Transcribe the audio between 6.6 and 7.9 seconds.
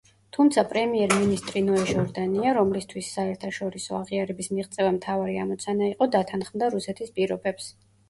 რუსეთის პირობებს.